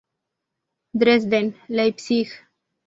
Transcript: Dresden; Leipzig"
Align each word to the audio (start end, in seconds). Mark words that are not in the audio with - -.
Dresden; 0.95 1.53
Leipzig" 1.69 2.29